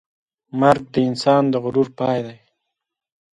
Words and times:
مرګ 0.59 0.83
د 0.93 0.95
انسان 1.09 1.43
د 1.49 1.53
غرور 1.63 1.87
پای 1.99 2.19
دی. 2.25 2.37